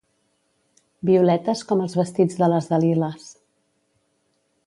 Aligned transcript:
Violetes 1.09 1.61
com 1.73 1.83
els 1.85 1.93
vestits 2.01 2.41
de 2.41 2.49
les 2.55 2.71
Daliles. 2.73 3.31